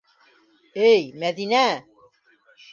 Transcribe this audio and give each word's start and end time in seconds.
Эй, 0.87 1.05
Мәҙинә! 1.25 1.63